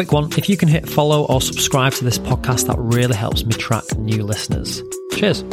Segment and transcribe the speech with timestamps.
[0.00, 0.32] quick one.
[0.38, 3.84] If you can hit follow or subscribe to this podcast, that really helps me track
[3.98, 4.82] new listeners.
[5.12, 5.44] Cheers.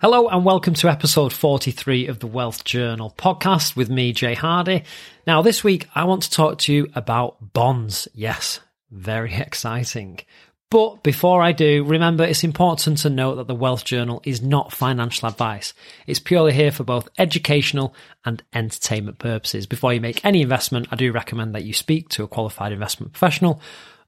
[0.00, 4.84] Hello and welcome to episode 43 of the Wealth Journal podcast with me, Jay Hardy.
[5.26, 8.06] Now, this week I want to talk to you about bonds.
[8.14, 8.60] Yes,
[8.92, 10.20] very exciting.
[10.68, 14.72] But before I do, remember it's important to note that the Wealth Journal is not
[14.72, 15.72] financial advice.
[16.08, 17.94] It's purely here for both educational
[18.24, 19.66] and entertainment purposes.
[19.66, 23.12] Before you make any investment, I do recommend that you speak to a qualified investment
[23.12, 23.60] professional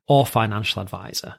[0.08, 1.36] or financial advisor.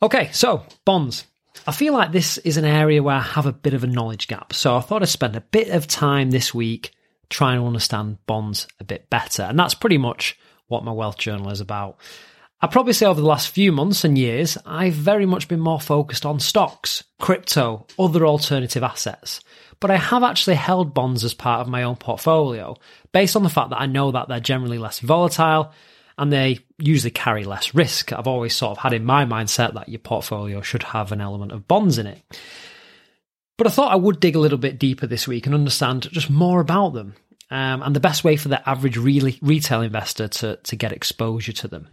[0.00, 1.26] Okay, so bonds.
[1.66, 4.26] I feel like this is an area where I have a bit of a knowledge
[4.26, 4.54] gap.
[4.54, 6.92] So I thought I'd spend a bit of time this week
[7.28, 9.42] trying to understand bonds a bit better.
[9.42, 10.38] And that's pretty much
[10.68, 11.98] what my wealth journal is about.
[12.60, 15.80] I'd probably say over the last few months and years, I've very much been more
[15.80, 19.40] focused on stocks, crypto, other alternative assets.
[19.78, 22.76] But I have actually held bonds as part of my own portfolio
[23.12, 25.72] based on the fact that I know that they're generally less volatile
[26.16, 28.12] and they usually carry less risk.
[28.12, 31.52] I've always sort of had in my mindset that your portfolio should have an element
[31.52, 32.20] of bonds in it.
[33.56, 36.28] But I thought I would dig a little bit deeper this week and understand just
[36.28, 37.14] more about them
[37.52, 41.52] um, and the best way for the average really retail investor to, to get exposure
[41.52, 41.88] to them.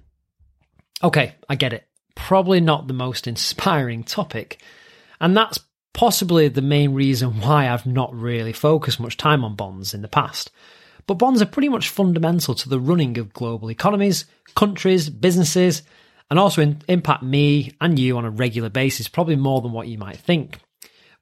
[1.03, 1.87] Okay, I get it.
[2.15, 4.61] Probably not the most inspiring topic.
[5.19, 5.59] And that's
[5.93, 10.07] possibly the main reason why I've not really focused much time on bonds in the
[10.07, 10.51] past.
[11.07, 15.83] But bonds are pretty much fundamental to the running of global economies, countries, businesses,
[16.29, 19.87] and also in, impact me and you on a regular basis, probably more than what
[19.87, 20.59] you might think.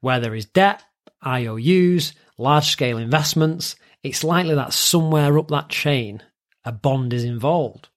[0.00, 0.82] Where there is debt,
[1.24, 6.22] IOUs, large scale investments, it's likely that somewhere up that chain,
[6.64, 7.88] a bond is involved.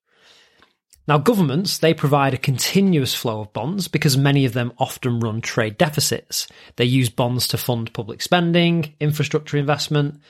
[1.08, 5.40] Now, governments, they provide a continuous flow of bonds because many of them often run
[5.40, 6.46] trade deficits.
[6.76, 10.20] They use bonds to fund public spending, infrastructure investment,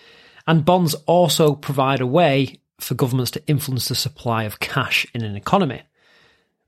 [0.47, 5.25] and bonds also provide a way for governments to influence the supply of cash in
[5.25, 5.83] an economy.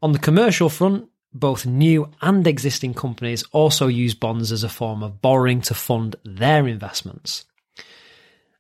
[0.02, 5.04] On the commercial front, both new and existing companies also use bonds as a form
[5.04, 7.44] of borrowing to fund their investments.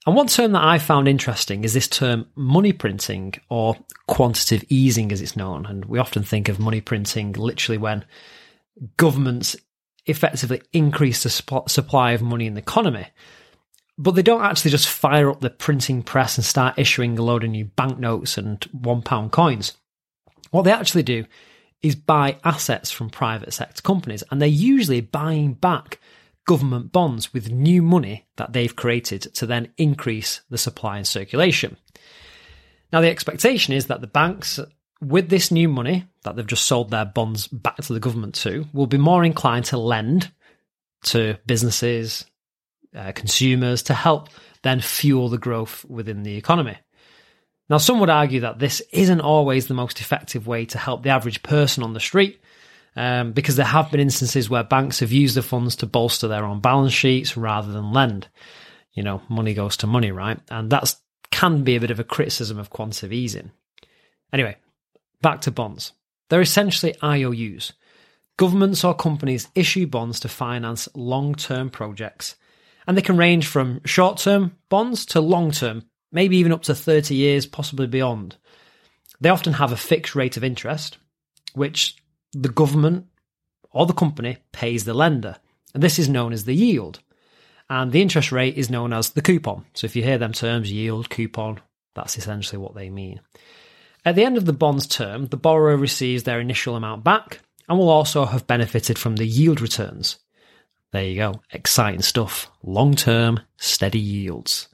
[0.06, 5.12] And one term that I found interesting is this term money printing or quantitative easing
[5.12, 5.66] as it's known.
[5.66, 8.04] And we often think of money printing literally when
[8.96, 9.56] governments
[10.06, 13.06] effectively increase the supply of money in the economy.
[13.98, 17.44] But they don't actually just fire up the printing press and start issuing a load
[17.44, 19.76] of new banknotes and one pound coins.
[20.50, 21.26] What they actually do
[21.82, 26.00] is buy assets from private sector companies, and they're usually buying back
[26.46, 31.76] government bonds with new money that they've created to then increase the supply and circulation.
[32.92, 34.58] Now, the expectation is that the banks,
[35.00, 38.66] with this new money that they've just sold their bonds back to the government to,
[38.72, 40.30] will be more inclined to lend
[41.04, 42.24] to businesses,
[42.94, 44.28] uh, consumers to help
[44.62, 46.76] then fuel the growth within the economy.
[47.68, 51.10] Now, some would argue that this isn't always the most effective way to help the
[51.10, 52.40] average person on the street
[52.96, 56.44] um, because there have been instances where banks have used the funds to bolster their
[56.44, 58.28] own balance sheets rather than lend.
[58.92, 60.38] You know, money goes to money, right?
[60.50, 60.94] And that
[61.30, 63.52] can be a bit of a criticism of quantitative easing.
[64.32, 64.56] Anyway,
[65.22, 65.92] back to bonds.
[66.28, 67.72] They're essentially IOUs.
[68.36, 72.36] Governments or companies issue bonds to finance long term projects,
[72.86, 76.74] and they can range from short term bonds to long term, maybe even up to
[76.74, 78.36] 30 years, possibly beyond.
[79.20, 80.96] They often have a fixed rate of interest,
[81.52, 81.96] which
[82.32, 83.06] the government
[83.70, 85.36] or the company pays the lender.
[85.74, 87.00] And this is known as the yield.
[87.68, 89.64] And the interest rate is known as the coupon.
[89.74, 91.60] So if you hear them terms, yield, coupon,
[91.94, 93.20] that's essentially what they mean.
[94.04, 97.78] At the end of the bond's term, the borrower receives their initial amount back and
[97.78, 100.18] will also have benefited from the yield returns.
[100.92, 101.40] There you go.
[101.52, 102.50] Exciting stuff.
[102.64, 104.68] Long term, steady yields.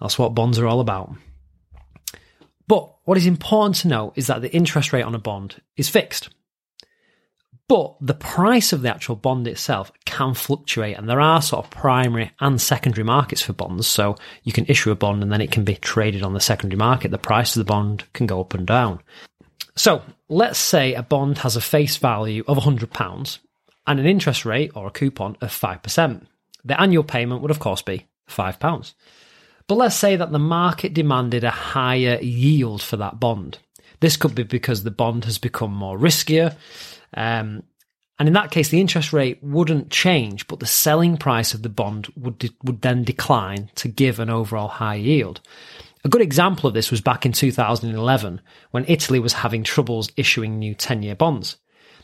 [0.00, 1.14] That's what bonds are all about.
[2.68, 5.88] But what is important to know is that the interest rate on a bond is
[5.88, 6.30] fixed.
[7.68, 11.70] But the price of the actual bond itself can fluctuate, and there are sort of
[11.70, 13.88] primary and secondary markets for bonds.
[13.88, 16.78] So you can issue a bond and then it can be traded on the secondary
[16.78, 17.10] market.
[17.10, 19.00] The price of the bond can go up and down.
[19.74, 23.38] So let's say a bond has a face value of £100
[23.86, 26.24] and an interest rate or a coupon of 5%.
[26.64, 28.94] The annual payment would, of course, be £5.
[29.66, 33.58] But let's say that the market demanded a higher yield for that bond.
[34.00, 36.56] This could be because the bond has become more riskier
[37.14, 37.62] um,
[38.18, 41.68] and in that case, the interest rate wouldn't change, but the selling price of the
[41.68, 45.40] bond would de- would then decline to give an overall high yield.
[46.04, 48.40] A good example of this was back in 2011
[48.70, 51.56] when Italy was having troubles issuing new 10-year bonds.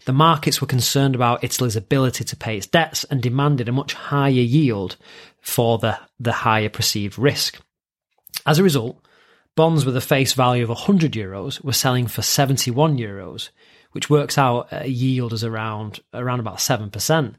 [0.04, 3.94] The markets were concerned about Italy's ability to pay its debts and demanded a much
[3.94, 4.96] higher yield
[5.40, 7.60] for the, the higher perceived risk.
[8.44, 9.00] As a result,
[9.54, 13.50] bonds with a face value of 100 euros were selling for 71 euros,
[13.92, 17.34] which works out a yield as around around about 7%.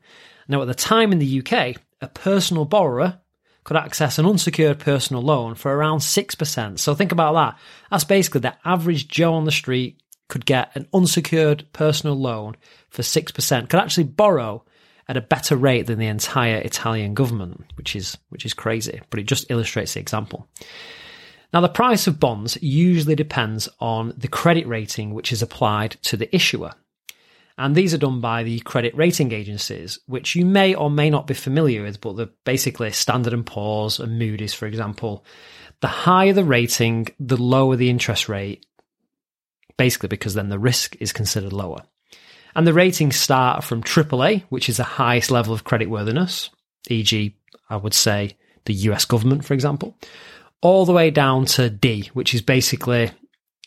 [0.48, 3.20] Now at the time in the UK, a personal borrower
[3.64, 6.80] could access an unsecured personal loan for around 6%.
[6.80, 7.58] So think about that.
[7.90, 12.56] That's basically the average Joe on the street could get an unsecured personal loan
[12.90, 14.64] for 6%, could actually borrow
[15.08, 19.20] at a better rate than the entire Italian government, which is which is crazy, but
[19.20, 20.48] it just illustrates the example.
[21.54, 26.18] Now the price of bonds usually depends on the credit rating which is applied to
[26.18, 26.72] the issuer.
[27.58, 31.28] And these are done by the credit rating agencies, which you may or may not
[31.28, 35.24] be familiar with, but they're basically Standard & Poor's and Moody's, for example.
[35.82, 38.66] The higher the rating, the lower the interest rate,
[39.78, 41.84] basically because then the risk is considered lower.
[42.56, 46.50] And the ratings start from AAA, which is the highest level of creditworthiness,
[46.90, 47.36] e.g.,
[47.70, 48.36] I would say
[48.66, 49.96] the US government, for example,
[50.64, 53.12] all the way down to D, which is basically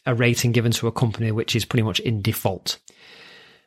[0.07, 2.79] a rating given to a company which is pretty much in default.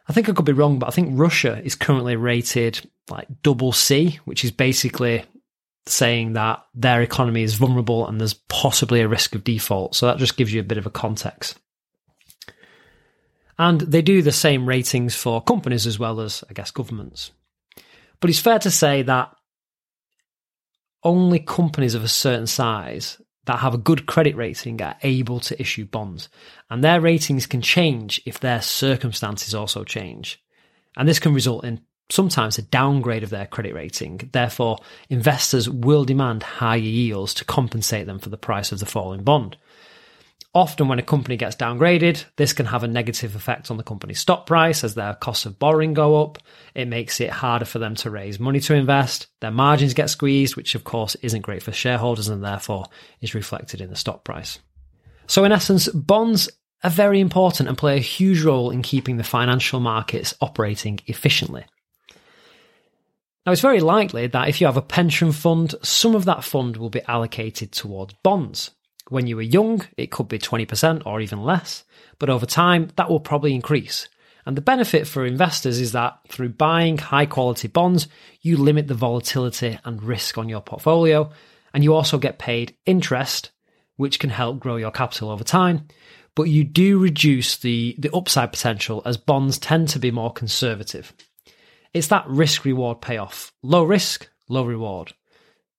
[0.08, 3.72] I think I could be wrong, but I think Russia is currently rated like double
[3.72, 5.24] C, which is basically
[5.86, 9.96] saying that their economy is vulnerable and there's possibly a risk of default.
[9.96, 11.60] So that just gives you a bit of a context.
[13.60, 17.30] And they do the same ratings for companies as well as, I guess, governments.
[18.20, 19.36] But it's fair to say that
[21.04, 25.60] only companies of a certain size that have a good credit rating are able to
[25.60, 26.30] issue bonds.
[26.69, 30.44] And their ratings can change if their circumstances also change.
[30.96, 31.81] And this can result in
[32.12, 34.30] sometimes a downgrade of their credit rating.
[34.34, 34.80] Therefore,
[35.10, 39.57] investors will demand higher yields to compensate them for the price of the falling bond.
[40.56, 44.19] Often, when a company gets downgraded, this can have a negative effect on the company's
[44.19, 46.40] stock price as their costs of borrowing go up.
[46.74, 49.28] It makes it harder for them to raise money to invest.
[49.42, 52.86] Their margins get squeezed, which of course isn't great for shareholders and therefore
[53.22, 54.57] is reflected in the stock price.
[55.28, 56.50] So, in essence, bonds
[56.84, 61.63] are very important and play a huge role in keeping the financial markets operating efficiently.
[63.46, 66.78] Now, it's very likely that if you have a pension fund, some of that fund
[66.78, 68.72] will be allocated towards bonds.
[69.10, 71.84] When you were young, it could be 20% or even less,
[72.20, 74.08] but over time, that will probably increase.
[74.46, 78.08] And the benefit for investors is that through buying high quality bonds,
[78.42, 81.32] you limit the volatility and risk on your portfolio,
[81.74, 83.52] and you also get paid interest,
[83.98, 85.88] which can help grow your capital over time.
[86.36, 91.14] But you do reduce the, the upside potential as bonds tend to be more conservative.
[91.94, 93.52] It's that risk reward payoff.
[93.64, 95.14] Low risk, low reward.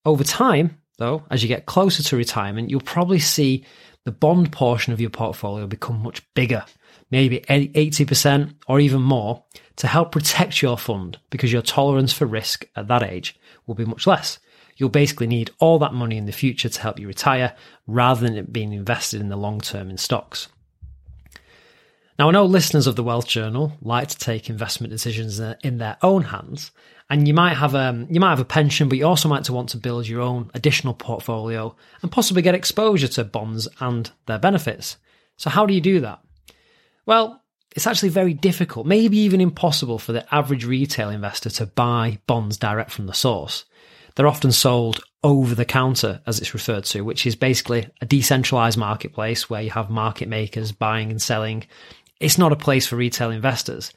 [0.05, 3.65] Over time, though, as you get closer to retirement, you'll probably see
[4.05, 6.65] the bond portion of your portfolio become much bigger,
[7.11, 9.43] maybe 80% or even more,
[9.77, 13.37] to help protect your fund because your tolerance for risk at that age
[13.67, 14.39] will be much less.
[14.77, 17.55] You'll basically need all that money in the future to help you retire
[17.87, 20.49] rather than it being invested in the long term in stocks.
[22.21, 25.97] Now, I know listeners of the Wealth Journal like to take investment decisions in their
[26.03, 26.71] own hands,
[27.09, 29.49] and you might have a um, you might have a pension, but you also might
[29.49, 34.39] want to build your own additional portfolio and possibly get exposure to bonds and their
[34.39, 34.99] benefits.
[35.39, 36.21] So, how do you do that?
[37.07, 37.43] Well,
[37.75, 42.59] it's actually very difficult, maybe even impossible for the average retail investor to buy bonds
[42.59, 43.65] direct from the source.
[44.15, 48.79] They're often sold over the counter, as it's referred to, which is basically a decentralized
[48.79, 51.65] marketplace where you have market makers buying and selling
[52.21, 53.93] it's not a place for retail investors.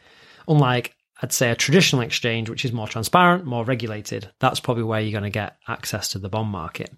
[0.47, 5.01] Unlike, I'd say, a traditional exchange, which is more transparent, more regulated, that's probably where
[5.01, 6.91] you're going to get access to the bond market.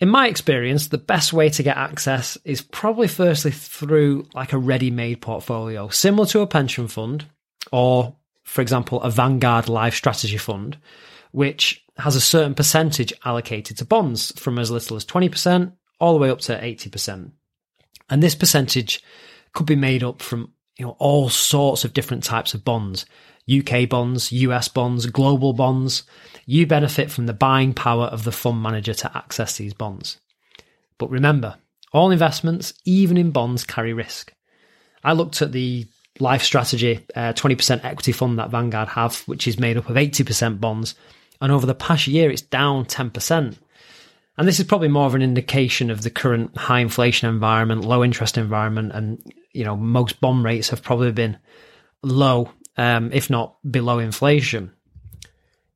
[0.00, 4.58] In my experience, the best way to get access is probably firstly through like a
[4.58, 7.26] ready made portfolio, similar to a pension fund
[7.72, 8.14] or,
[8.44, 10.78] for example, a Vanguard Life Strategy Fund,
[11.32, 16.20] which has a certain percentage allocated to bonds from as little as 20% all the
[16.20, 17.32] way up to 80%.
[18.08, 19.02] And this percentage
[19.52, 23.06] could be made up from you know all sorts of different types of bonds
[23.50, 26.02] UK bonds, US bonds, global bonds.
[26.44, 30.18] You benefit from the buying power of the fund manager to access these bonds.
[30.98, 31.56] But remember,
[31.92, 34.32] all investments, even in bonds, carry risk.
[35.02, 35.86] I looked at the
[36.20, 40.60] life strategy uh, 20% equity fund that Vanguard have, which is made up of 80%
[40.60, 40.94] bonds.
[41.40, 43.56] And over the past year, it's down 10%.
[44.36, 48.04] And this is probably more of an indication of the current high inflation environment, low
[48.04, 51.38] interest environment, and you know most bond rates have probably been
[52.02, 54.72] low, um, if not below inflation.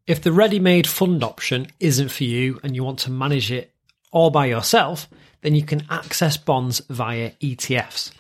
[0.07, 3.73] If the ready-made fund option isn't for you and you want to manage it
[4.11, 5.09] all by yourself,
[5.43, 8.11] then you can access bonds via ETFs.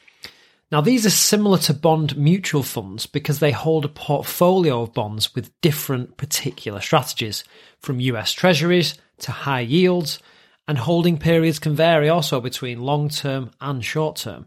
[0.70, 5.34] Now, these are similar to bond mutual funds because they hold a portfolio of bonds
[5.34, 7.44] with different particular strategies,
[7.78, 10.18] from US treasuries to high yields
[10.66, 14.46] and holding periods can vary also between long term and short term.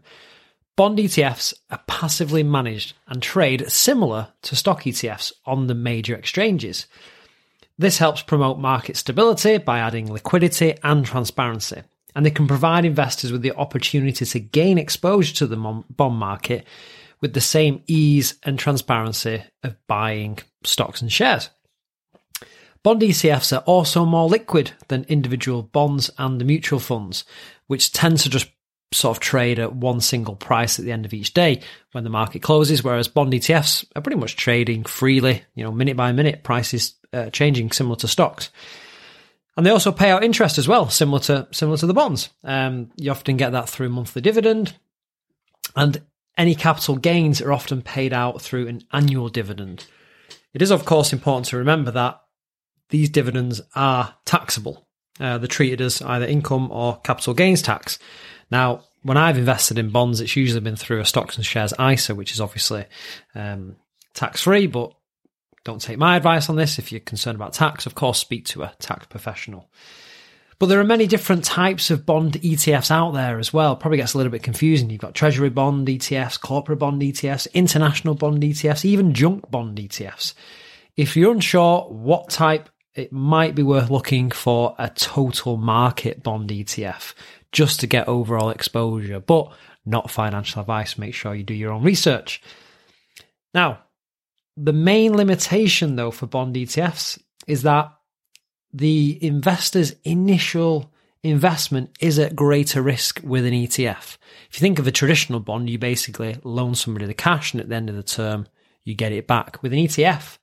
[0.76, 6.86] Bond ETFs are passively managed and trade similar to stock ETFs on the major exchanges.
[7.78, 11.82] This helps promote market stability by adding liquidity and transparency,
[12.14, 16.66] and they can provide investors with the opportunity to gain exposure to the bond market
[17.22, 21.48] with the same ease and transparency of buying stocks and shares.
[22.82, 27.24] Bond ETFs are also more liquid than individual bonds and the mutual funds,
[27.66, 28.50] which tend to just
[28.92, 31.60] sort of trade at one single price at the end of each day
[31.92, 35.96] when the market closes, whereas bond ETFs are pretty much trading freely, you know, minute
[35.96, 38.50] by minute, prices uh, changing similar to stocks.
[39.56, 42.28] And they also pay out interest as well, similar to similar to the bonds.
[42.44, 44.74] Um, you often get that through monthly dividend,
[45.74, 46.02] and
[46.36, 49.86] any capital gains are often paid out through an annual dividend.
[50.52, 52.20] It is, of course, important to remember that
[52.90, 54.86] these dividends are taxable.
[55.18, 57.98] Uh, they're treated as either income or capital gains tax.
[58.50, 62.14] Now, when I've invested in bonds, it's usually been through a stocks and shares ISA,
[62.14, 62.84] which is obviously
[63.34, 63.76] um,
[64.14, 64.92] tax free, but
[65.64, 66.78] don't take my advice on this.
[66.78, 69.68] If you're concerned about tax, of course, speak to a tax professional.
[70.58, 73.76] But there are many different types of bond ETFs out there as well.
[73.76, 74.88] Probably gets a little bit confusing.
[74.88, 80.32] You've got treasury bond ETFs, corporate bond ETFs, international bond ETFs, even junk bond ETFs.
[80.96, 86.48] If you're unsure what type it might be worth looking for a total market bond
[86.48, 87.14] ETF
[87.52, 89.52] just to get overall exposure, but
[89.84, 90.98] not financial advice.
[90.98, 92.42] Make sure you do your own research.
[93.54, 93.80] Now,
[94.56, 97.92] the main limitation though for bond ETFs is that
[98.72, 104.16] the investor's initial investment is at greater risk with an ETF.
[104.50, 107.68] If you think of a traditional bond, you basically loan somebody the cash and at
[107.68, 108.46] the end of the term,
[108.84, 109.62] you get it back.
[109.62, 110.38] With an ETF,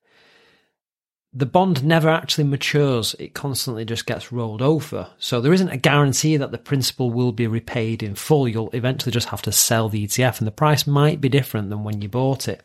[1.34, 3.16] the bond never actually matures.
[3.18, 5.10] It constantly just gets rolled over.
[5.18, 8.48] So there isn't a guarantee that the principal will be repaid in full.
[8.48, 11.84] You'll eventually just have to sell the ETF and the price might be different than
[11.84, 12.62] when you bought it.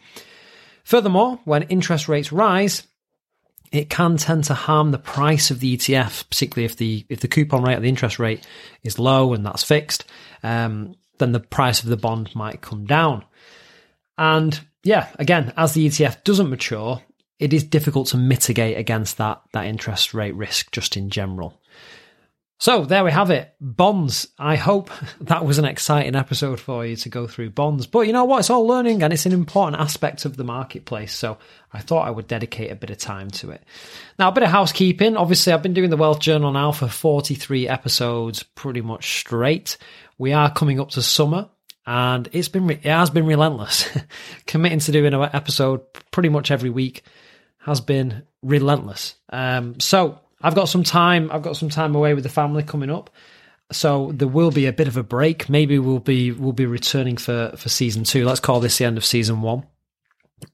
[0.85, 2.83] Furthermore, when interest rates rise,
[3.73, 7.29] it can tend to harm the price of the ETF, particularly if the if the
[7.29, 8.47] coupon rate or the interest rate
[8.83, 10.05] is low and that's fixed.
[10.43, 13.25] Um, then the price of the bond might come down.
[14.17, 17.03] And yeah, again, as the ETF doesn't mature,
[17.39, 21.61] it is difficult to mitigate against that that interest rate risk just in general.
[22.61, 23.55] So there we have it.
[23.61, 24.27] Bonds.
[24.37, 24.91] I hope
[25.21, 27.87] that was an exciting episode for you to go through bonds.
[27.87, 28.41] But you know what?
[28.41, 31.15] It's all learning and it's an important aspect of the marketplace.
[31.15, 31.39] So
[31.73, 33.63] I thought I would dedicate a bit of time to it.
[34.19, 35.17] Now, a bit of housekeeping.
[35.17, 39.77] Obviously, I've been doing the Wealth Journal now for 43 episodes pretty much straight.
[40.19, 41.49] We are coming up to summer
[41.87, 43.89] and it's been, it has been relentless.
[44.49, 47.05] Committing to doing an episode pretty much every week
[47.69, 49.15] has been relentless.
[49.31, 51.31] Um, so I've got some time.
[51.33, 53.11] I've got some time away with the family coming up.
[53.71, 55.49] So there will be a bit of a break.
[55.49, 58.25] Maybe we'll be we'll be returning for for season two.
[58.25, 59.65] Let's call this the end of season one.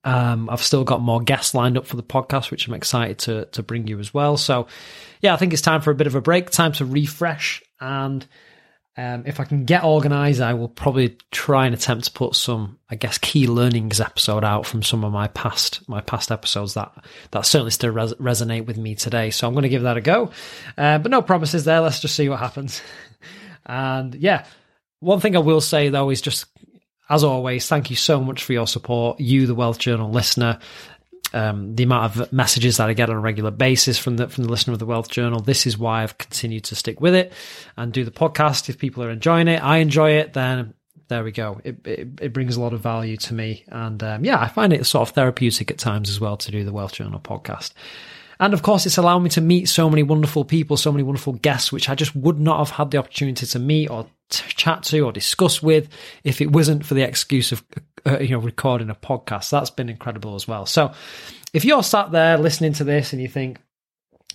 [0.03, 3.45] Um, I've still got more guests lined up for the podcast, which I'm excited to
[3.47, 4.37] to bring you as well.
[4.37, 4.67] So,
[5.21, 8.27] yeah, I think it's time for a bit of a break, time to refresh, and
[8.97, 12.79] um, if I can get organised, I will probably try and attempt to put some,
[12.89, 16.93] I guess, key learnings episode out from some of my past my past episodes that
[17.33, 19.31] that certainly still res- resonate with me today.
[19.31, 20.31] So I'm going to give that a go,
[20.79, 21.81] uh, but no promises there.
[21.81, 22.83] Let's just see what happens.
[23.67, 24.47] and yeah,
[25.01, 26.47] one thing I will say though is just
[27.11, 29.21] as always, thank you so much for your support.
[29.21, 30.59] You, the Wealth Journal listener,
[31.35, 34.45] um, the amount of messages that I get on a regular basis from the from
[34.45, 35.41] the listener of the Wealth Journal.
[35.41, 37.33] This is why I've continued to stick with it
[37.77, 38.69] and do the podcast.
[38.69, 40.75] If people are enjoying it, I enjoy it, then
[41.09, 41.61] there we go.
[41.65, 44.73] It, it, it brings a lot of value to me, and um, yeah, I find
[44.73, 47.73] it sort of therapeutic at times as well to do the Wealth Journal podcast.
[48.41, 51.35] And of course, it's allowed me to meet so many wonderful people, so many wonderful
[51.35, 55.01] guests, which I just would not have had the opportunity to meet or chat to
[55.01, 55.89] or discuss with
[56.25, 57.63] if it wasn't for the excuse of
[58.07, 59.51] uh, you know recording a podcast.
[59.51, 60.67] That's been incredible as well.
[60.67, 60.93] So,
[61.53, 63.61] if you're sat there listening to this and you think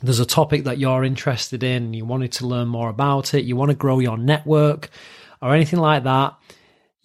[0.01, 3.55] there's a topic that you're interested in, you wanted to learn more about it, you
[3.55, 4.89] want to grow your network
[5.41, 6.35] or anything like that,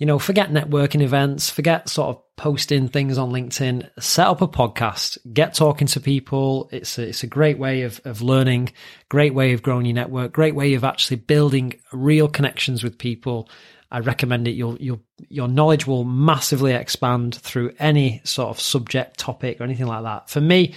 [0.05, 4.47] you know, forget networking events, forget sort of posting things on LinkedIn, set up a
[4.47, 6.69] podcast, get talking to people.
[6.73, 8.75] It's a, it's a great way of, of learning,
[9.09, 13.49] great way of growing your network, great way of actually building real connections with people.
[13.91, 14.51] I recommend it.
[14.51, 19.87] You'll, you'll, your knowledge will massively expand through any sort of subject, topic, or anything
[19.87, 20.29] like that.
[20.29, 20.75] For me,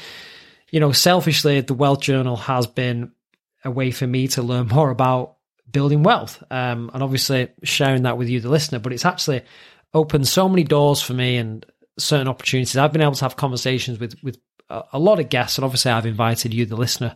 [0.72, 3.12] you know, selfishly, the Wealth Journal has been
[3.66, 5.37] a way for me to learn more about
[5.72, 6.42] building wealth.
[6.50, 9.44] Um, and obviously sharing that with you, the listener, but it's actually
[9.94, 11.66] opened so many doors for me and
[11.98, 12.78] certain opportunities.
[12.78, 14.38] I've been able to have conversations with, with
[14.70, 17.16] a lot of guests, and obviously I've invited you, the listener,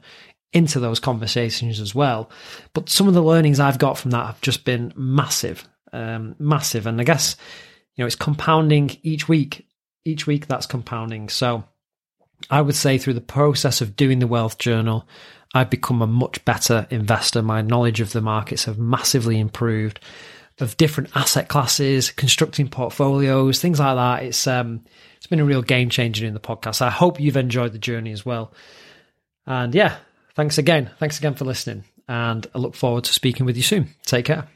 [0.53, 2.29] into those conversations as well.
[2.73, 6.87] But some of the learnings I've got from that have just been massive, um, massive.
[6.87, 7.35] And I guess,
[7.95, 9.67] you know, it's compounding each week.
[10.03, 11.29] Each week that's compounding.
[11.29, 11.63] So
[12.49, 15.07] I would say through the process of doing the wealth journal,
[15.53, 17.41] I've become a much better investor.
[17.41, 19.99] My knowledge of the markets have massively improved
[20.59, 24.25] of different asset classes, constructing portfolios, things like that.
[24.25, 24.81] It's um,
[25.17, 26.81] it's been a real game changer in the podcast.
[26.81, 28.53] I hope you've enjoyed the journey as well.
[29.45, 29.97] And yeah,
[30.35, 30.91] thanks again.
[30.99, 31.83] Thanks again for listening.
[32.07, 33.89] And I look forward to speaking with you soon.
[34.05, 34.47] Take care.